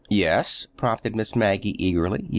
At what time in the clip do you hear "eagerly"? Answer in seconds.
1.77-2.27